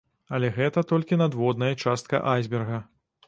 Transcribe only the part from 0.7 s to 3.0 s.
толькі надводная частка айсберга.